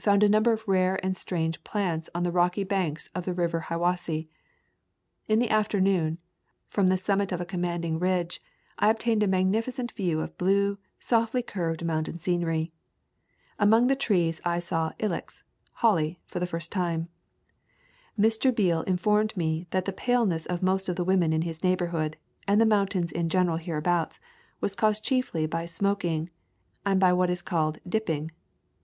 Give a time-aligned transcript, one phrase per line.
[0.00, 3.62] Found a number of rare and strange plants on the rocky banks of the river
[3.62, 4.28] Hiwassee.
[5.26, 6.18] In the afternoon,
[6.68, 8.40] from the summit of a commanding ridge,
[8.78, 12.70] I obtained a magnificent view of blue, softly curved mountain scenery.
[13.58, 15.42] Among the trees I saw Ilex
[15.82, 17.08] [Holly] for the first time.
[18.16, 18.54] Mr.
[18.54, 22.60] Beale informed me that the paleness of most of the women in his neighborhood, and
[22.60, 24.20] the mountains in general hereabouts,
[24.60, 26.30] was caused chiefly by smoking
[26.84, 28.30] and by what is called "dip ping."